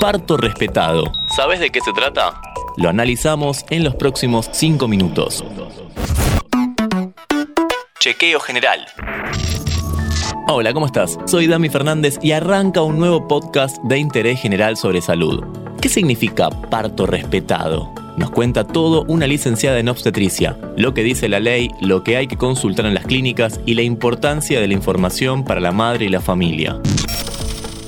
[0.00, 1.12] Parto respetado.
[1.36, 2.40] ¿Sabes de qué se trata?
[2.76, 5.44] Lo analizamos en los próximos 5 minutos.
[8.00, 8.84] Chequeo general.
[10.48, 11.18] Hola, ¿cómo estás?
[11.26, 15.44] Soy Dami Fernández y arranca un nuevo podcast de interés general sobre salud.
[15.80, 17.94] ¿Qué significa parto respetado?
[18.16, 22.26] Nos cuenta todo una licenciada en obstetricia, lo que dice la ley, lo que hay
[22.26, 26.08] que consultar en las clínicas y la importancia de la información para la madre y
[26.08, 26.80] la familia.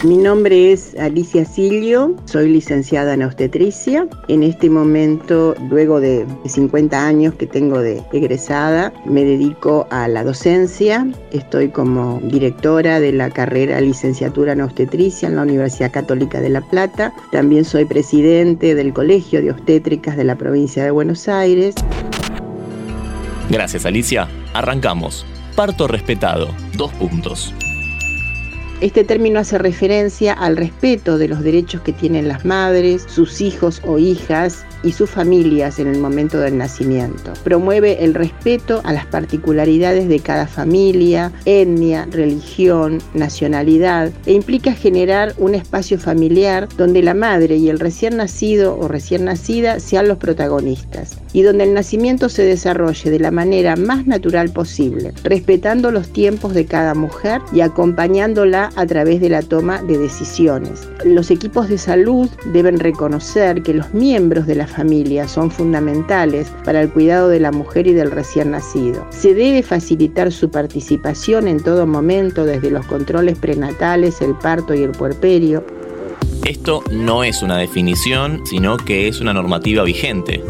[0.05, 4.07] Mi nombre es Alicia Silio, soy licenciada en obstetricia.
[4.29, 10.23] En este momento, luego de 50 años que tengo de egresada, me dedico a la
[10.23, 11.07] docencia.
[11.33, 16.61] Estoy como directora de la carrera licenciatura en obstetricia en la Universidad Católica de La
[16.61, 17.15] Plata.
[17.33, 21.75] También soy presidente del Colegio de Obstétricas de la provincia de Buenos Aires.
[23.49, 24.29] Gracias Alicia.
[24.53, 25.25] Arrancamos.
[25.57, 26.49] Parto respetado.
[26.77, 27.55] Dos puntos.
[28.81, 33.81] Este término hace referencia al respeto de los derechos que tienen las madres, sus hijos
[33.87, 37.33] o hijas y sus familias en el momento del nacimiento.
[37.43, 45.35] Promueve el respeto a las particularidades de cada familia, etnia, religión, nacionalidad e implica generar
[45.39, 50.19] un espacio familiar donde la madre y el recién nacido o recién nacida sean los
[50.19, 56.09] protagonistas y donde el nacimiento se desarrolle de la manera más natural posible, respetando los
[56.09, 60.89] tiempos de cada mujer y acompañándola a través de la toma de decisiones.
[61.05, 66.81] Los equipos de salud deben reconocer que los miembros de la familia son fundamentales para
[66.81, 69.07] el cuidado de la mujer y del recién nacido.
[69.11, 74.83] Se debe facilitar su participación en todo momento, desde los controles prenatales, el parto y
[74.83, 75.65] el puerperio.
[76.45, 80.43] Esto no es una definición, sino que es una normativa vigente.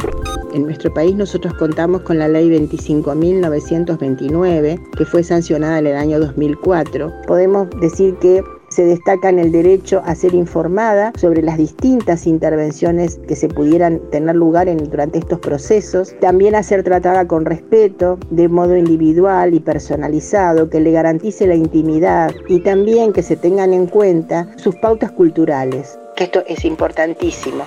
[0.54, 6.20] En nuestro país nosotros contamos con la ley 25.929, que fue sancionada en el año
[6.20, 7.12] 2004.
[7.26, 13.18] Podemos decir que se destaca en el derecho a ser informada sobre las distintas intervenciones
[13.26, 18.20] que se pudieran tener lugar en, durante estos procesos, también a ser tratada con respeto,
[18.30, 23.74] de modo individual y personalizado, que le garantice la intimidad y también que se tengan
[23.74, 27.64] en cuenta sus pautas culturales, esto es importantísimo.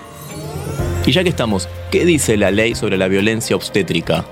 [1.08, 4.26] Y ya que estamos, ¿qué dice la ley sobre la violencia obstétrica?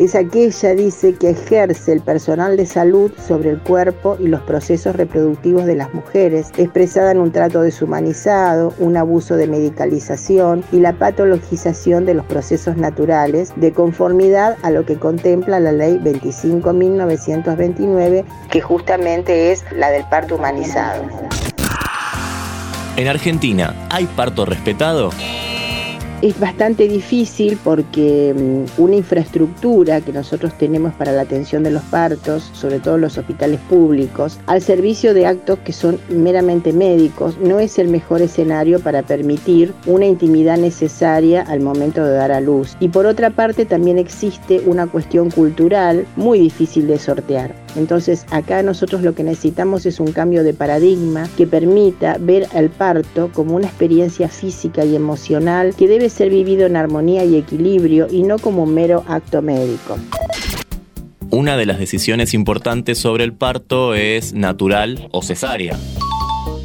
[0.00, 4.94] es aquella, dice, que ejerce el personal de salud sobre el cuerpo y los procesos
[4.94, 10.92] reproductivos de las mujeres, expresada en un trato deshumanizado, un abuso de medicalización y la
[10.92, 18.60] patologización de los procesos naturales, de conformidad a lo que contempla la ley 25.929, que
[18.60, 21.02] justamente es la del parto humanizado.
[22.96, 25.10] En Argentina, ¿hay parto respetado?
[26.20, 31.82] Es bastante difícil porque mm, una infraestructura que nosotros tenemos para la atención de los
[31.84, 37.60] partos, sobre todo los hospitales públicos, al servicio de actos que son meramente médicos, no
[37.60, 42.76] es el mejor escenario para permitir una intimidad necesaria al momento de dar a luz.
[42.80, 47.54] Y por otra parte también existe una cuestión cultural muy difícil de sortear.
[47.76, 52.70] Entonces acá nosotros lo que necesitamos es un cambio de paradigma que permita ver al
[52.70, 58.08] parto como una experiencia física y emocional que debe ser vivido en armonía y equilibrio
[58.10, 59.96] y no como un mero acto médico.
[61.30, 65.78] Una de las decisiones importantes sobre el parto es natural o cesárea.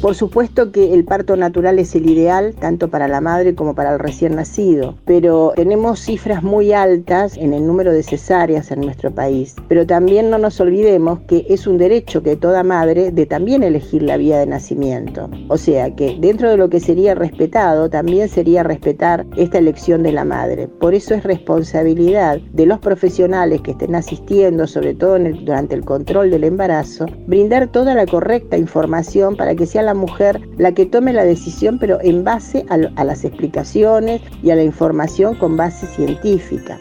[0.04, 3.94] Por supuesto que el parto natural es el ideal, tanto para la madre como para
[3.94, 9.14] el recién nacido, pero tenemos cifras muy altas en el número de cesáreas en nuestro
[9.14, 9.56] país.
[9.66, 14.02] Pero también no nos olvidemos que es un derecho que toda madre de también elegir
[14.02, 15.30] la vía de nacimiento.
[15.48, 20.12] O sea que dentro de lo que sería respetado, también sería respetar esta elección de
[20.12, 20.68] la madre.
[20.68, 26.30] Por eso es responsabilidad de los profesionales que estén asistiendo, sobre todo durante el control
[26.30, 31.12] del embarazo, brindar toda la correcta información para que sea la mujer la que tome
[31.12, 36.78] la decisión, pero en base a, las explicaciones y a la información con base científica.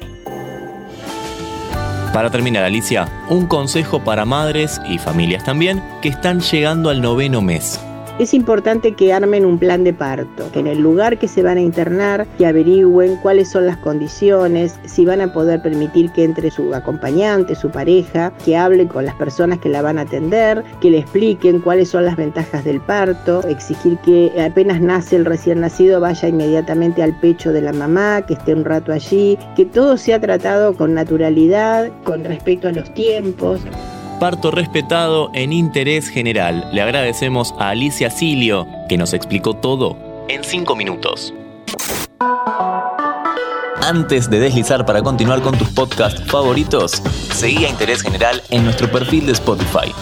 [2.13, 7.41] Para terminar, Alicia, un consejo para madres y familias también que están llegando al noveno
[7.41, 7.79] mes
[8.19, 11.57] es importante que armen un plan de parto, que en el lugar que se van
[11.57, 16.51] a internar, que averigüen cuáles son las condiciones, si van a poder permitir que entre
[16.51, 20.91] su acompañante, su pareja, que hable con las personas que la van a atender, que
[20.91, 25.99] le expliquen cuáles son las ventajas del parto, exigir que apenas nace el recién nacido
[25.99, 30.19] vaya inmediatamente al pecho de la mamá, que esté un rato allí, que todo sea
[30.19, 33.61] tratado con naturalidad, con respecto a los tiempos
[34.19, 36.69] parto respetado en interés general.
[36.71, 41.33] Le agradecemos a Alicia Silio, que nos explicó todo en 5 minutos.
[43.81, 48.89] Antes de deslizar para continuar con tus podcasts favoritos, seguí a Interés General en nuestro
[48.89, 49.93] perfil de Spotify.